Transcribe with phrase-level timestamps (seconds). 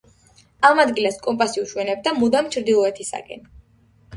[0.69, 3.47] ამ ადგილას კომპასი უჩვენებდა მუდამ ჩრდილოეთისაკენ.